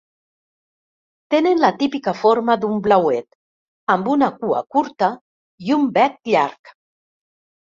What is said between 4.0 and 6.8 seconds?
una cua curta i un bec llarg.